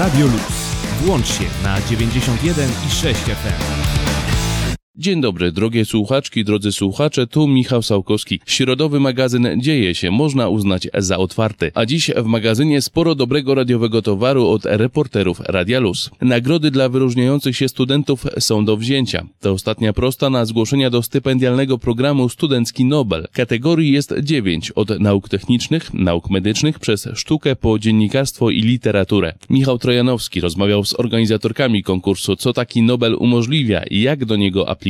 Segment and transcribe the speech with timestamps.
[0.00, 0.76] Radio Luz.
[1.00, 4.09] Włącz się na 91 i 6 FM.
[5.00, 8.40] Dzień dobry, drogie słuchaczki, drodzy słuchacze, tu Michał Sałkowski.
[8.46, 11.70] Środowy magazyn Dzieje się, można uznać za otwarty.
[11.74, 16.10] A dziś w magazynie sporo dobrego radiowego towaru od reporterów Radia Luz.
[16.20, 19.26] Nagrody dla wyróżniających się studentów są do wzięcia.
[19.40, 23.28] To ostatnia prosta na zgłoszenia do stypendialnego programu Studencki Nobel.
[23.32, 29.32] Kategorii jest dziewięć, od nauk technicznych, nauk medycznych, przez sztukę po dziennikarstwo i literaturę.
[29.50, 34.89] Michał Trojanowski rozmawiał z organizatorkami konkursu, co taki Nobel umożliwia i jak do niego aplikować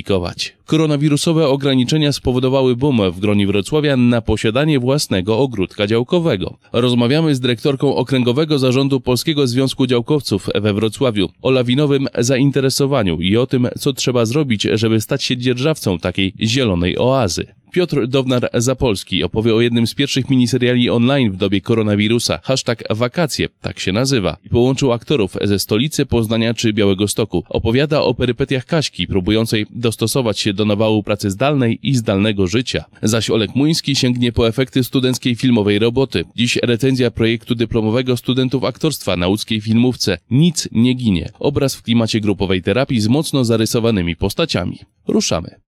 [0.66, 6.58] Koronawirusowe ograniczenia spowodowały boom w gronie Wrocławia na posiadanie własnego ogródka działkowego.
[6.72, 13.46] Rozmawiamy z dyrektorką Okręgowego Zarządu Polskiego Związku Działkowców we Wrocławiu o lawinowym zainteresowaniu i o
[13.46, 17.46] tym, co trzeba zrobić, żeby stać się dzierżawcą takiej zielonej oazy.
[17.72, 23.80] Piotr Downar-Zapolski opowie o jednym z pierwszych miniseriali online w dobie koronawirusa, hashtag wakacje, tak
[23.80, 27.44] się nazywa, i połączył aktorów ze stolicy Poznania czy Białego Stoku.
[27.48, 32.84] Opowiada o perypetiach Kaśki, próbującej dostosować się do nawału pracy zdalnej i zdalnego życia.
[33.02, 36.24] Zaś Olek Muński sięgnie po efekty studenckiej filmowej roboty.
[36.36, 41.30] Dziś recenzja projektu dyplomowego studentów aktorstwa na łódzkiej filmówce Nic nie ginie.
[41.38, 44.78] Obraz w klimacie grupowej terapii z mocno zarysowanymi postaciami.
[45.08, 45.69] Ruszamy.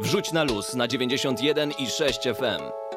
[0.00, 2.87] Wrzuć na luz na 91 i 6 FM.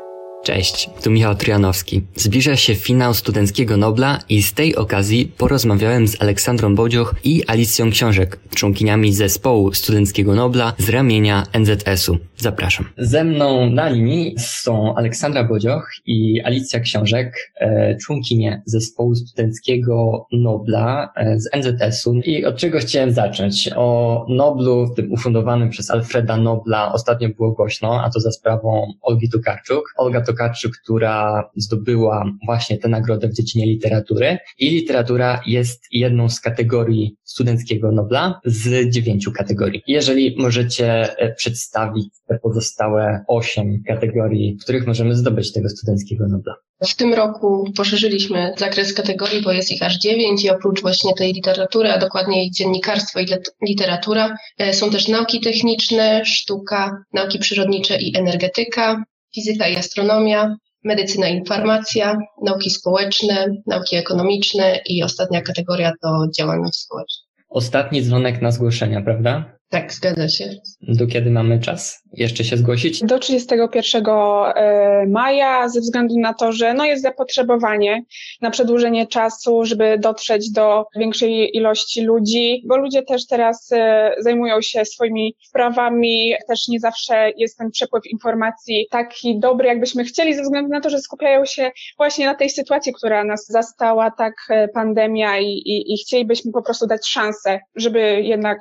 [0.43, 2.01] Cześć, tu Michał Trianowski.
[2.15, 7.91] Zbliża się finał Studenckiego Nobla i z tej okazji porozmawiałem z Aleksandrą Bodzioch i Alicją
[7.91, 12.17] Książek, członkiniami zespołu Studenckiego Nobla z ramienia NZS-u.
[12.37, 12.85] Zapraszam.
[12.97, 21.11] Ze mną na linii są Aleksandra Bodzioch i Alicja Książek, e, członkinie zespołu Studenckiego Nobla
[21.15, 22.13] e, z NZS-u.
[22.13, 23.69] I od czego chciałem zacząć?
[23.75, 29.29] O Noblu, tym ufundowanym przez Alfreda Nobla, ostatnio było głośno, a to za sprawą Olgi
[29.29, 29.93] Tokarczuk.
[29.97, 36.39] Olga Tokarczuk, która zdobyła właśnie tę nagrodę w dziedzinie literatury i literatura jest jedną z
[36.39, 39.83] kategorii Studenckiego Nobla z dziewięciu kategorii.
[39.87, 46.55] Jeżeli możecie e, przedstawić te pozostałe osiem kategorii, w których możemy zdobyć tego Studenckiego Nobla.
[46.87, 51.33] W tym roku poszerzyliśmy zakres kategorii, bo jest ich aż dziewięć i oprócz właśnie tej
[51.33, 53.25] literatury, a dokładniej dziennikarstwo i
[53.61, 59.03] literatura, e, są też nauki techniczne, sztuka, nauki przyrodnicze i energetyka,
[59.35, 66.77] fizyka i astronomia, medycyna i informacja, nauki społeczne, nauki ekonomiczne i ostatnia kategoria to działalność
[66.77, 67.23] społeczna.
[67.49, 69.60] Ostatni dzwonek na zgłoszenia, prawda?
[69.71, 70.49] Tak, zgadza się.
[70.81, 72.03] Do kiedy mamy czas?
[72.13, 73.03] Jeszcze się zgłosić?
[73.03, 78.03] Do 31 e, maja, ze względu na to, że no jest zapotrzebowanie
[78.41, 84.61] na przedłużenie czasu, żeby dotrzeć do większej ilości ludzi, bo ludzie też teraz e, zajmują
[84.61, 90.41] się swoimi sprawami, też nie zawsze jest ten przepływ informacji taki dobry, jakbyśmy chcieli, ze
[90.41, 94.67] względu na to, że skupiają się właśnie na tej sytuacji, która nas zastała, tak e,
[94.67, 98.59] pandemia i, i, i chcielibyśmy po prostu dać szansę, żeby jednak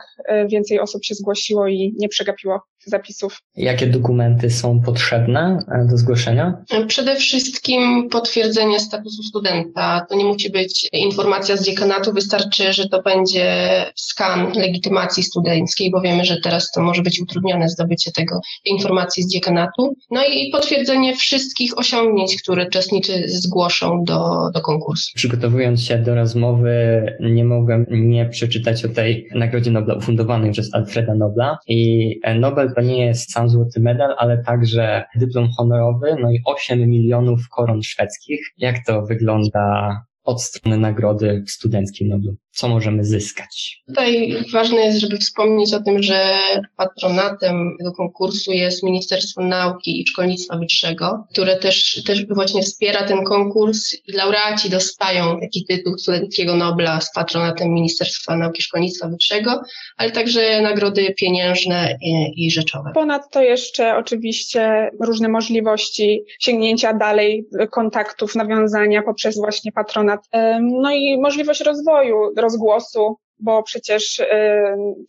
[0.49, 3.39] więcej osób osób się zgłosiło i nie przegapiło zapisów.
[3.57, 6.65] Jakie dokumenty są potrzebne e, do zgłoszenia?
[6.87, 10.07] Przede wszystkim potwierdzenie statusu studenta.
[10.09, 16.01] To nie musi być informacja z dziekanatu, wystarczy, że to będzie skan legitymacji studenckiej, bo
[16.01, 19.97] wiemy, że teraz to może być utrudnione zdobycie tego informacji z dziekanatu.
[20.11, 25.11] No i potwierdzenie wszystkich osiągnięć, które uczestnicy zgłoszą do, do konkursu.
[25.15, 31.15] Przygotowując się do rozmowy, nie mogłem nie przeczytać o tej Nagrodzie Nobla ufundowanej przez Alfreda
[31.15, 36.41] Nobla i Nobel to nie jest sam złoty medal, ale także dyplom honorowy, no i
[36.45, 38.41] 8 milionów koron szwedzkich.
[38.59, 42.37] Jak to wygląda od strony nagrody w Studenckim Noblu?
[42.53, 43.83] Co możemy zyskać.
[43.87, 46.39] Tutaj ważne jest, żeby wspomnieć o tym, że
[46.77, 53.25] patronatem tego konkursu jest Ministerstwo Nauki i Szkolnictwa Wyższego, które też, też właśnie wspiera ten
[53.25, 59.63] konkurs i laureaci dostają taki tytuł Studenckiego Nobla z patronatem Ministerstwa Nauki i Szkolnictwa Wyższego,
[59.97, 62.91] ale także nagrody pieniężne i, i rzeczowe.
[62.95, 70.21] Ponadto jeszcze oczywiście różne możliwości sięgnięcia dalej kontaktów, nawiązania poprzez właśnie patronat,
[70.61, 74.23] no i możliwość rozwoju rozgłosu, bo przecież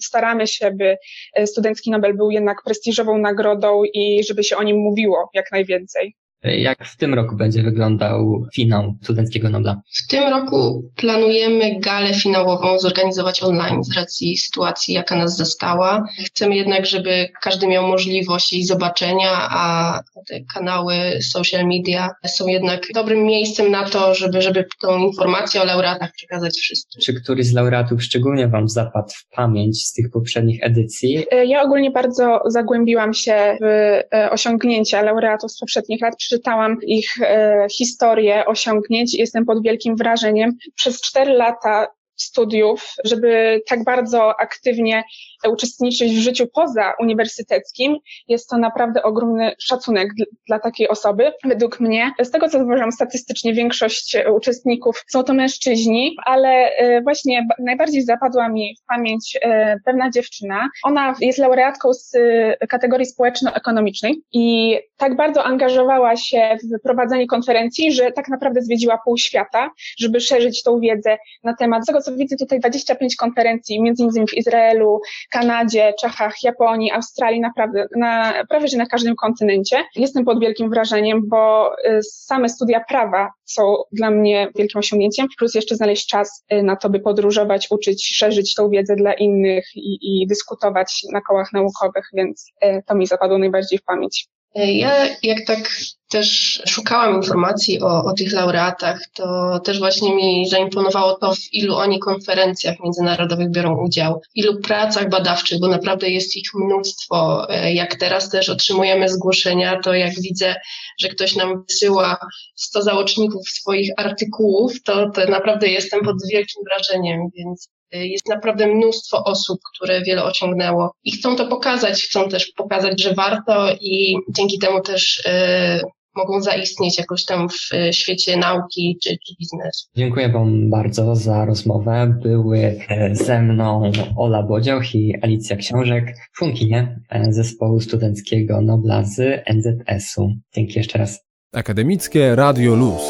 [0.01, 0.97] staramy się, by
[1.39, 6.15] y, Studencki Nobel był jednak prestiżową nagrodą i żeby się o nim mówiło jak najwięcej.
[6.43, 9.81] Jak w tym roku będzie wyglądał finał Studenckiego Nobla?
[9.93, 16.05] W tym roku planujemy galę finałową zorganizować online z racji sytuacji, jaka nas zastała.
[16.25, 20.93] Chcemy jednak, żeby każdy miał możliwość jej zobaczenia, a te kanały
[21.31, 26.53] social media są jednak dobrym miejscem na to, żeby, żeby tą informację o laureatach przekazać
[26.53, 27.01] wszystkim.
[27.01, 31.25] Czy któryś z laureatów szczególnie Wam zapadł w pamięć z tych poprzednich edycji?
[31.45, 33.65] Ja ogólnie bardzo zagłębiłam się w
[34.13, 39.95] e, osiągnięcia laureatów z poprzednich lat przeczytałam ich e, historię osiągnięć i jestem pod wielkim
[39.95, 40.51] wrażeniem.
[40.75, 41.87] Przez cztery lata
[42.21, 45.03] studiów, żeby tak bardzo aktywnie
[45.49, 47.97] uczestniczyć w życiu poza uniwersyteckim,
[48.27, 50.09] jest to naprawdę ogromny szacunek
[50.47, 51.31] dla takiej osoby.
[51.45, 57.47] Według mnie, z tego co zauważam statystycznie, większość uczestników są to mężczyźni, ale e, właśnie
[57.59, 60.69] najbardziej zapadła mi w pamięć e, pewna dziewczyna.
[60.83, 67.91] Ona jest laureatką z e, kategorii społeczno-ekonomicznej i tak bardzo angażowała się w prowadzenie konferencji,
[67.91, 71.85] że tak naprawdę zwiedziła pół świata, żeby szerzyć tą wiedzę na temat.
[71.87, 77.87] Tego co widzę tutaj 25 konferencji, między innymi w Izraelu, Kanadzie, Czechach, Japonii, Australii, naprawdę,
[77.97, 79.83] na, prawie że na każdym kontynencie.
[79.95, 85.55] Jestem pod wielkim wrażeniem, bo y, same studia prawa są dla mnie wielkim osiągnięciem, plus
[85.55, 89.97] jeszcze znaleźć czas y, na to, by podróżować, uczyć, szerzyć tą wiedzę dla innych i,
[90.01, 94.27] i dyskutować na kołach naukowych, więc y, to mi zapadło najbardziej w pamięć.
[94.55, 95.69] Ja jak tak
[96.09, 101.75] też szukałam informacji o, o tych laureatach, to też właśnie mi zaimponowało to, w ilu
[101.75, 107.47] oni konferencjach międzynarodowych biorą udział, ilu pracach badawczych, bo naprawdę jest ich mnóstwo.
[107.49, 110.55] E, jak teraz też otrzymujemy zgłoszenia, to jak widzę,
[110.99, 112.17] że ktoś nam wysyła
[112.55, 118.67] 100 załączników swoich artykułów, to, to naprawdę jestem pod wielkim wrażeniem, więc e, jest naprawdę
[118.67, 124.17] mnóstwo osób, które wiele osiągnęło i chcą to pokazać, chcą też pokazać, że warto i
[124.29, 129.87] dzięki temu też y, mogą zaistnieć jakoś tam w e, świecie nauki czy, czy biznesu.
[129.95, 132.19] Dziękuję Wam bardzo za rozmowę.
[132.23, 139.43] Były e, ze mną Ola Bodzioch i Alicja Książek, członkinie e, zespołu studenckiego Nobla z
[139.53, 140.31] NZS-u.
[140.55, 141.19] Dzięki jeszcze raz.
[141.53, 143.01] Akademickie Radio Luz.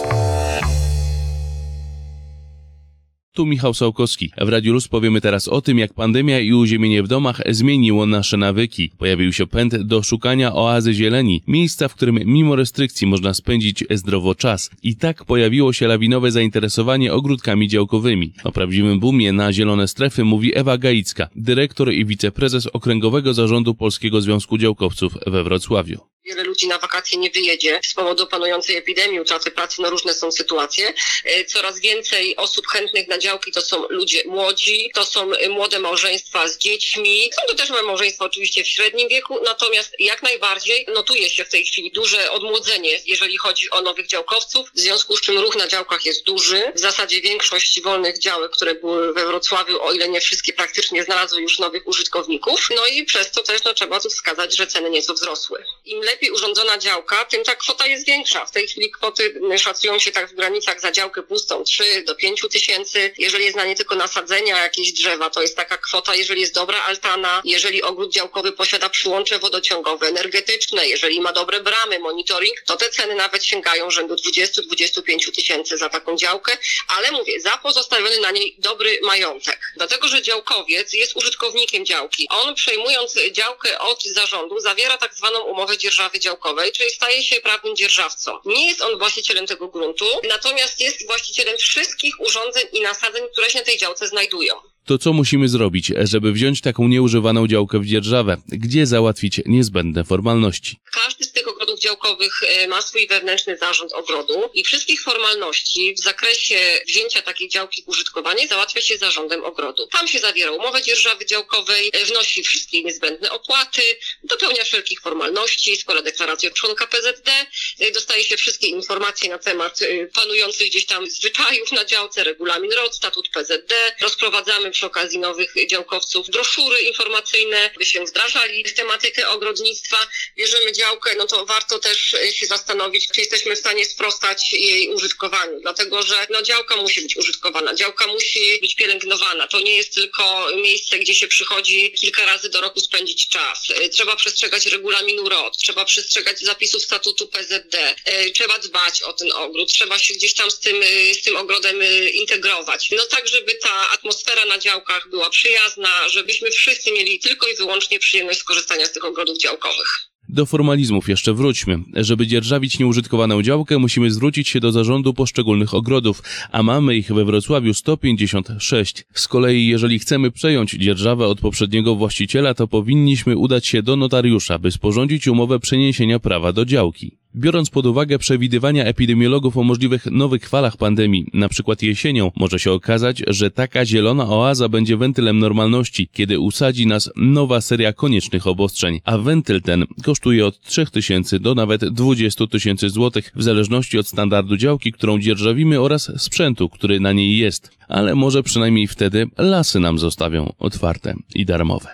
[3.34, 4.32] Tu Michał Sałkowski.
[4.42, 8.38] W Radiu Luz powiemy teraz o tym, jak pandemia i uziemienie w domach zmieniło nasze
[8.38, 8.92] nawyki.
[8.98, 14.36] Pojawił się pęd do szukania oazy zieleni, miejsca, w którym mimo restrykcji można spędzić zdrowo
[14.36, 14.70] czas.
[14.84, 18.34] I tak pojawiło się lawinowe zainteresowanie ogródkami działkowymi.
[18.44, 24.22] O prawdziwym boomie na zielone strefy mówi Ewa Gaicka, dyrektor i wiceprezes Okręgowego Zarządu Polskiego
[24.22, 26.00] Związku Działkowców we Wrocławiu.
[26.26, 30.32] Wiele ludzi na wakacje nie wyjedzie z powodu panującej epidemii, utraty pracy, no różne są
[30.32, 30.94] sytuacje.
[31.24, 36.48] E, coraz więcej osób chętnych na działki to są ludzie młodzi, to są młode małżeństwa
[36.48, 37.30] z dziećmi.
[37.36, 41.66] Są to też małżeństwa oczywiście w średnim wieku, natomiast jak najbardziej notuje się w tej
[41.66, 46.06] chwili duże odmłodzenie, jeżeli chodzi o nowych działkowców, w związku z czym ruch na działkach
[46.06, 46.64] jest duży.
[46.76, 51.42] W zasadzie większość wolnych działek, które były we Wrocławiu, o ile nie wszystkie praktycznie znalazły
[51.42, 52.70] już nowych użytkowników.
[52.76, 55.64] No i przez to też no, trzeba tu wskazać, że ceny nieco wzrosły.
[55.86, 58.46] Im lepiej urządzona działka, tym ta kwota jest większa.
[58.46, 62.42] W tej chwili kwoty szacują się tak w granicach za działkę pustą 3 do 5
[62.52, 63.14] tysięcy.
[63.18, 66.84] Jeżeli jest na nie tylko nasadzenia, jakieś drzewa, to jest taka kwota, jeżeli jest dobra
[66.84, 72.90] altana, jeżeli ogród działkowy posiada przyłącze wodociągowe, energetyczne, jeżeli ma dobre bramy, monitoring, to te
[72.90, 76.58] ceny nawet sięgają rzędu 20-25 tysięcy za taką działkę,
[76.88, 79.60] ale mówię, za pozostawiony na niej dobry majątek.
[79.76, 82.28] Dlatego, że działkowiec jest użytkownikiem działki.
[82.30, 87.36] On przejmując działkę od zarządu zawiera tak zwaną umowę dzierżawę dzierżawy działkowej, czyli staje się
[87.42, 88.32] prawnym dzierżawcą.
[88.46, 93.60] Nie jest on właścicielem tego gruntu, natomiast jest właścicielem wszystkich urządzeń i nasadzeń, które się
[93.60, 94.54] na tej działce znajdują.
[94.86, 98.38] To co musimy zrobić, żeby wziąć taką nieużywaną działkę w dzierżawę?
[98.48, 100.78] Gdzie załatwić niezbędne formalności?
[100.94, 106.04] Każdy z tych ogrodów działkowych e, ma swój wewnętrzny zarząd ogrodu i wszystkich formalności w
[106.04, 109.88] zakresie wzięcia takiej działki w użytkowanie załatwia się zarządem ogrodu.
[109.88, 113.82] Tam się zawiera umowę dzierżawy działkowej, e, wnosi wszystkie niezbędne opłaty,
[114.24, 117.32] dopełnia wszelkich formalności, składa deklarację od członka PZD,
[117.80, 119.80] e, dostaje się wszystkie informacje na temat
[120.14, 126.30] panujących gdzieś tam zwyczajów na działce, regulamin ROD, statut PZD, rozprowadzamy przy okazji nowych działkowców
[126.30, 129.98] broszury informacyjne, by się wdrażali w tematykę ogrodnictwa.
[130.38, 135.60] Bierzemy działkę, no to warto też się zastanowić, czy jesteśmy w stanie sprostać jej użytkowaniu,
[135.62, 139.48] dlatego że no, działka musi być użytkowana, działka musi być pielęgnowana.
[139.48, 143.60] To nie jest tylko miejsce, gdzie się przychodzi kilka razy do roku spędzić czas.
[143.92, 147.96] Trzeba przestrzegać regulaminu ROD, trzeba przestrzegać zapisów statutu PZD,
[148.34, 151.80] trzeba dbać o ten ogród, trzeba się gdzieś tam z tym, z tym ogrodem
[152.14, 152.92] integrować.
[152.92, 158.00] No tak, żeby ta atmosfera na działkach była przyjazna, żebyśmy wszyscy mieli tylko i wyłącznie
[158.00, 160.11] przyjemność skorzystania z tych ogrodów działkowych.
[160.34, 161.80] Do formalizmów jeszcze wróćmy.
[161.96, 167.26] Żeby dzierżawić nieużytkowaną działkę, musimy zwrócić się do zarządu poszczególnych ogrodów, a mamy ich we
[167.26, 169.06] Wrocławiu 156.
[169.14, 174.60] Z kolei, jeżeli chcemy przejąć dzierżawę od poprzedniego właściciela, to powinniśmy udać się do notariusza,
[174.60, 177.21] by sporządzić umowę przeniesienia prawa do działki.
[177.36, 182.72] Biorąc pod uwagę przewidywania epidemiologów o możliwych nowych falach pandemii, na przykład jesienią, może się
[182.72, 189.00] okazać, że taka zielona oaza będzie wentylem normalności, kiedy usadzi nas nowa seria koniecznych obostrzeń,
[189.04, 194.58] a wentyl ten kosztuje od 3000 do nawet 20 tysięcy złotych, w zależności od standardu
[194.58, 197.72] działki, którą dzierżawimy oraz sprzętu, który na niej jest.
[197.88, 201.90] Ale może przynajmniej wtedy lasy nam zostawią otwarte i darmowe.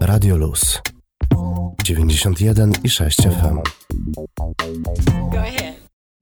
[0.00, 0.80] Radio Luz
[1.84, 3.58] 91 i 6 FM.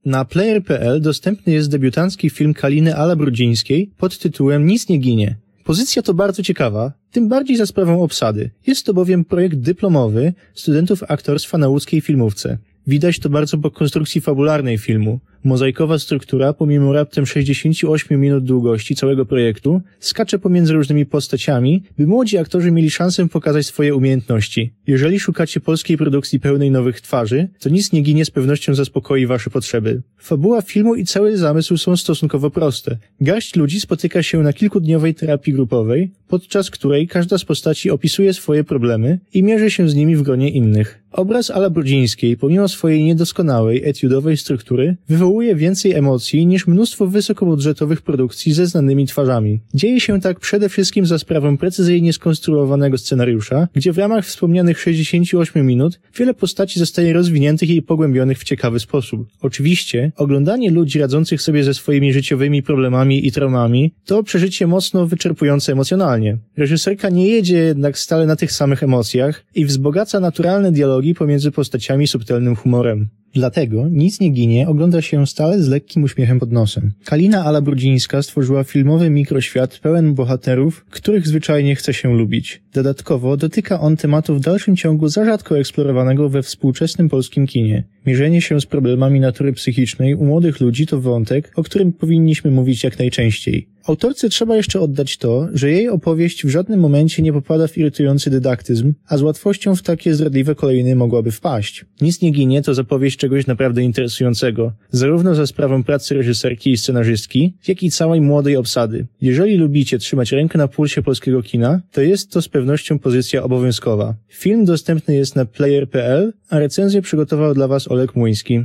[0.04, 5.36] Na player.pl dostępny jest debiutancki film Kaliny Ala Brudzińskiej pod tytułem Nic nie ginie.
[5.64, 8.50] Pozycja to bardzo ciekawa, tym bardziej za sprawą obsady.
[8.66, 12.58] Jest to bowiem projekt dyplomowy studentów aktorstwa na łódzkiej filmówce.
[12.86, 15.20] Widać to bardzo po konstrukcji fabularnej filmu.
[15.44, 22.38] Mozaikowa struktura, pomimo raptem 68 minut długości całego projektu, skacze pomiędzy różnymi postaciami, by młodzi
[22.38, 24.72] aktorzy mieli szansę pokazać swoje umiejętności.
[24.86, 29.50] Jeżeli szukacie polskiej produkcji pełnej nowych twarzy, to nic nie ginie z pewnością zaspokoi wasze
[29.50, 30.02] potrzeby.
[30.18, 32.96] Fabuła filmu i cały zamysł są stosunkowo proste.
[33.20, 38.64] Garść ludzi spotyka się na kilkudniowej terapii grupowej, podczas której każda z postaci opisuje swoje
[38.64, 41.00] problemy i mierzy się z nimi w gronie innych.
[41.12, 48.52] Obraz Ala Brudzińskiej, pomimo swojej niedoskonałej, etiudowej struktury, wywołuje więcej emocji niż mnóstwo wysokobudżetowych produkcji
[48.52, 49.60] ze znanymi twarzami.
[49.74, 55.66] Dzieje się tak przede wszystkim za sprawą precyzyjnie skonstruowanego scenariusza, gdzie w ramach wspomnianych 68
[55.66, 59.28] minut wiele postaci zostaje rozwiniętych i pogłębionych w ciekawy sposób.
[59.40, 65.72] Oczywiście, oglądanie ludzi radzących sobie ze swoimi życiowymi problemami i traumami to przeżycie mocno wyczerpujące
[65.72, 66.38] emocjonalnie.
[66.56, 72.06] Reżyserka nie jedzie jednak stale na tych samych emocjach i wzbogaca naturalne dialogi pomiędzy postaciami
[72.06, 73.08] subtelnym humorem.
[73.34, 76.92] Dlatego Nic nie ginie ogląda się stale z lekkim uśmiechem pod nosem.
[77.04, 82.62] Kalina Ala Brudzińska stworzyła filmowy mikroświat pełen bohaterów, których zwyczajnie chce się lubić.
[82.74, 87.84] Dodatkowo dotyka on tematu w dalszym ciągu za rzadko eksplorowanego we współczesnym polskim kinie.
[88.06, 92.84] Mierzenie się z problemami natury psychicznej u młodych ludzi to wątek, o którym powinniśmy mówić
[92.84, 93.66] jak najczęściej.
[93.86, 98.30] Autorce trzeba jeszcze oddać to, że jej opowieść w żadnym momencie nie popada w irytujący
[98.30, 101.84] dydaktyzm, a z łatwością w takie zdradliwe kolejny mogłaby wpaść.
[102.00, 107.56] Nic nie ginie to zapowiedź czegoś naprawdę interesującego, zarówno za sprawą pracy reżyserki i scenarzystki,
[107.68, 109.06] jak i całej młodej obsady.
[109.20, 114.14] Jeżeli lubicie trzymać rękę na pulsie polskiego kina, to jest to z pewnością pozycja obowiązkowa.
[114.28, 118.64] Film dostępny jest na player.pl, a recenzję przygotował dla Was Olek Młyński.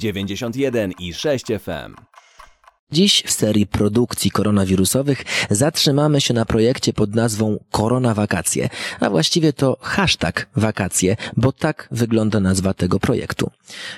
[0.00, 2.07] 91 i 6 FM.
[2.92, 8.68] Dziś w serii produkcji koronawirusowych zatrzymamy się na projekcie pod nazwą Korona Wakacje,
[9.00, 13.50] a właściwie to hashtag wakacje, bo tak wygląda nazwa tego projektu.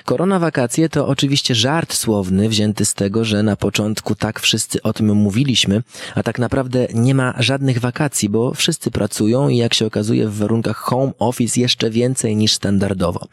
[0.05, 4.93] Korona Wakacje to oczywiście żart słowny wzięty z tego, że na początku tak wszyscy o
[4.93, 5.83] tym mówiliśmy,
[6.15, 10.37] a tak naprawdę nie ma żadnych wakacji, bo wszyscy pracują i jak się okazuje w
[10.37, 13.27] warunkach home office jeszcze więcej niż standardowo.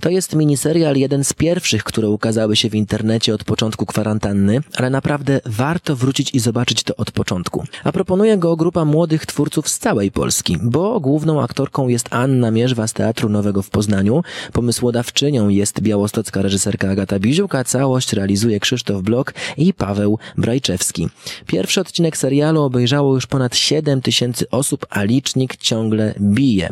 [0.00, 4.90] To jest miniserial jeden z pierwszych, które ukazały się w internecie od początku kwarantanny, ale
[4.98, 7.64] naprawdę warto wrócić i zobaczyć to od początku.
[7.84, 12.86] A proponuje go grupa młodych twórców z całej Polski, bo główną aktorką jest Anna Mierzwa
[12.86, 19.02] z Teatru Nowego w Poznaniu, pomysłodawczynią jest białostocka reżyserka Agata Biziuk, a całość realizuje Krzysztof
[19.02, 21.08] Blok i Paweł Brajczewski.
[21.46, 26.68] Pierwszy odcinek serialu obejrzało już ponad 7 tysięcy osób, a licznik ciągle bije.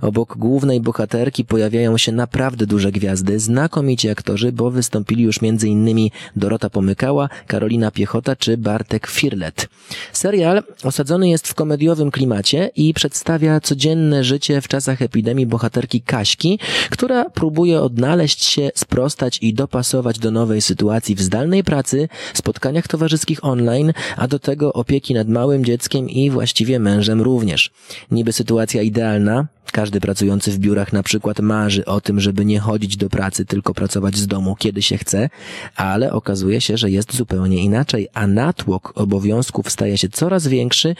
[0.00, 6.10] Obok głównej bohaterki pojawiają się naprawdę duże gwiazdy, znakomici aktorzy, bo wystąpili już m.in.
[6.36, 7.28] Dorota Pomykała,
[7.70, 9.68] Karolina Piechota czy Bartek Firlet.
[10.12, 16.58] Serial osadzony jest w komediowym klimacie i przedstawia codzienne życie w czasach epidemii bohaterki Kaśki,
[16.90, 23.44] która próbuje odnaleźć się, sprostać i dopasować do nowej sytuacji w zdalnej pracy, spotkaniach towarzyskich
[23.44, 27.70] online, a do tego opieki nad małym dzieckiem i właściwie mężem również.
[28.10, 32.96] Niby sytuacja idealna, każdy pracujący w biurach na przykład marzy o tym, żeby nie chodzić
[32.96, 35.30] do pracy, tylko pracować z domu, kiedy się chce,
[35.76, 40.94] ale okazuje się, że jest zupełnie inaczej, a natłok obowiązków staje się coraz większy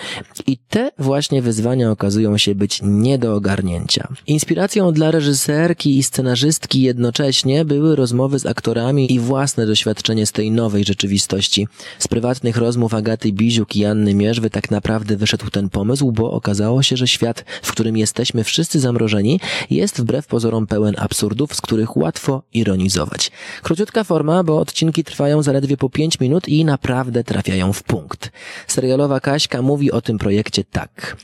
[0.47, 4.09] i te właśnie wyzwania okazują się być nie do ogarnięcia.
[4.27, 10.51] Inspiracją dla reżyserki i scenarzystki jednocześnie były rozmowy z aktorami i własne doświadczenie z tej
[10.51, 11.69] nowej rzeczywistości.
[11.99, 16.83] Z prywatnych rozmów Agaty Biziuk i Anny Mierzwy tak naprawdę wyszedł ten pomysł, bo okazało
[16.83, 19.41] się, że świat, w którym jesteśmy wszyscy zamrożeni,
[19.71, 23.31] jest wbrew pozorom pełen absurdów, z których łatwo ironizować.
[23.63, 28.33] Króciutka forma, bo odcinki trwają zaledwie po 5 minut i naprawdę trafiają w punkt.
[28.67, 31.17] Serialowa Kaśka mówi o tym projekcie tak.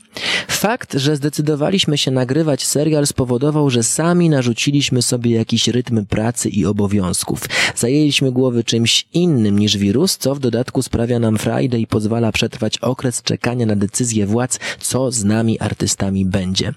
[0.47, 6.65] Fakt, że zdecydowaliśmy się nagrywać serial spowodował, że sami narzuciliśmy sobie jakiś rytm pracy i
[6.65, 7.43] obowiązków.
[7.75, 12.77] Zajęliśmy głowy czymś innym niż wirus, co w dodatku sprawia nam frajdę i pozwala przetrwać
[12.77, 16.73] okres czekania na decyzję władz, co z nami artystami będzie.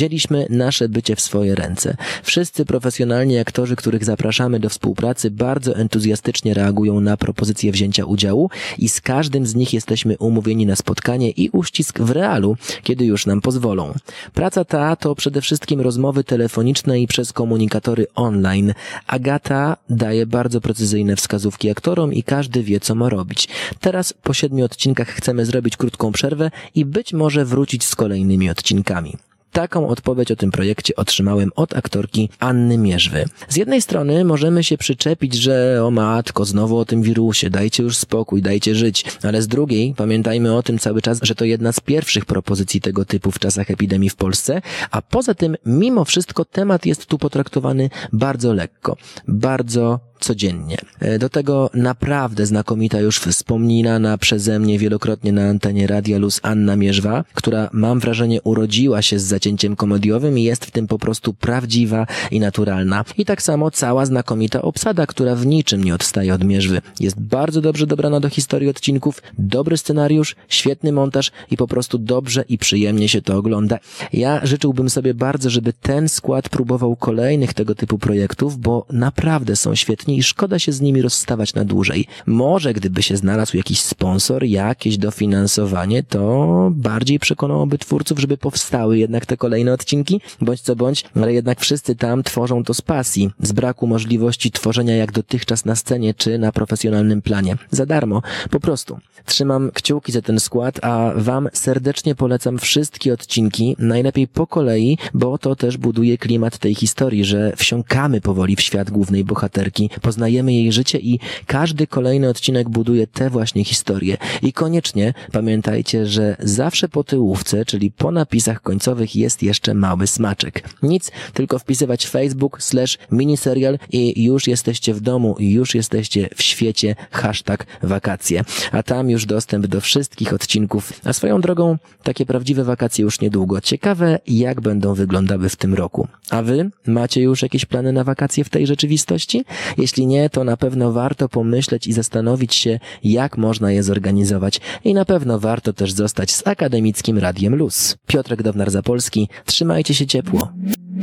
[0.00, 1.96] Wzięliśmy nasze bycie w swoje ręce.
[2.22, 8.88] Wszyscy profesjonalni aktorzy, których zapraszamy do współpracy, bardzo entuzjastycznie reagują na propozycję wzięcia udziału i
[8.88, 13.40] z każdym z nich jesteśmy umówieni na spotkanie i uścisk w realu, kiedy już nam
[13.40, 13.94] pozwolą.
[14.34, 18.74] Praca ta to przede wszystkim rozmowy telefoniczne i przez komunikatory online.
[19.06, 23.48] Agata daje bardzo precyzyjne wskazówki aktorom i każdy wie, co ma robić.
[23.80, 29.29] Teraz po siedmiu odcinkach chcemy zrobić krótką przerwę i być może wrócić z kolejnymi odcinkami.
[29.52, 33.24] Taką odpowiedź o tym projekcie otrzymałem od aktorki Anny Mierzwy.
[33.48, 37.96] Z jednej strony możemy się przyczepić, że o matko, znowu o tym wirusie, dajcie już
[37.96, 41.80] spokój, dajcie żyć, ale z drugiej pamiętajmy o tym cały czas, że to jedna z
[41.80, 46.86] pierwszych propozycji tego typu w czasach epidemii w Polsce, a poza tym mimo wszystko temat
[46.86, 48.96] jest tu potraktowany bardzo lekko,
[49.28, 50.76] bardzo codziennie.
[51.00, 56.76] E, do tego naprawdę znakomita już wspomniana przeze mnie wielokrotnie na antenie Radia Luz Anna
[56.76, 61.34] Mierzwa, która mam wrażenie urodziła się z zacięciem komediowym i jest w tym po prostu
[61.34, 63.04] prawdziwa i naturalna.
[63.18, 66.80] I tak samo cała znakomita obsada, która w niczym nie odstaje od Mierzwy.
[67.00, 72.44] Jest bardzo dobrze dobrana do historii odcinków, dobry scenariusz, świetny montaż i po prostu dobrze
[72.48, 73.78] i przyjemnie się to ogląda.
[74.12, 79.74] Ja życzyłbym sobie bardzo, żeby ten skład próbował kolejnych tego typu projektów, bo naprawdę są
[79.74, 82.06] świetni i szkoda się z nimi rozstawać na dłużej.
[82.26, 89.26] Może gdyby się znalazł jakiś sponsor, jakieś dofinansowanie, to bardziej przekonałoby twórców, żeby powstały jednak
[89.26, 93.52] te kolejne odcinki, bądź co bądź, ale jednak wszyscy tam tworzą to z pasji, z
[93.52, 97.56] braku możliwości tworzenia jak dotychczas na scenie czy na profesjonalnym planie.
[97.70, 98.98] Za darmo, po prostu.
[99.24, 105.38] Trzymam kciuki za ten skład, a wam serdecznie polecam wszystkie odcinki, najlepiej po kolei, bo
[105.38, 110.72] to też buduje klimat tej historii, że wsiąkamy powoli w świat głównej bohaterki, poznajemy jej
[110.72, 114.16] życie i każdy kolejny odcinek buduje te właśnie historie.
[114.42, 120.68] I koniecznie pamiętajcie, że zawsze po tyłówce, czyli po napisach końcowych jest jeszcze mały smaczek.
[120.82, 126.94] Nic, tylko wpisywać Facebook slash miniserial i już jesteście w domu, już jesteście w świecie
[127.10, 128.44] hashtag wakacje.
[128.72, 130.92] A tam już dostęp do wszystkich odcinków.
[131.04, 133.60] A swoją drogą, takie prawdziwe wakacje już niedługo.
[133.60, 136.08] Ciekawe, jak będą wyglądały w tym roku.
[136.30, 139.44] A wy macie już jakieś plany na wakacje w tej rzeczywistości?
[139.78, 144.60] Jeśli nie, to na pewno warto pomyśleć i zastanowić się, jak można je zorganizować.
[144.84, 147.96] I na pewno warto też zostać z Akademickim Radiem Luz.
[148.06, 150.48] Piotrek Downar Zapolski, trzymajcie się ciepło.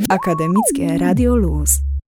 [0.08, 1.87] Akademickie Radio Luz.